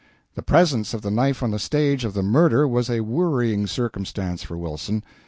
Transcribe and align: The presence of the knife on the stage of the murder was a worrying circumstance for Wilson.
The 0.33 0.41
presence 0.41 0.95
of 0.95 1.03
the 1.03 1.11
knife 1.11 1.43
on 1.43 1.51
the 1.51 1.59
stage 1.59 2.03
of 2.05 2.15
the 2.15 2.23
murder 2.23 2.67
was 2.67 2.89
a 2.89 3.01
worrying 3.01 3.67
circumstance 3.67 4.41
for 4.41 4.57
Wilson. 4.57 5.03